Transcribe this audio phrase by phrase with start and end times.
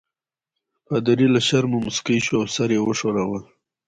[0.85, 3.39] پادري له شرمه مسکی شو او سر یې وښوراوه.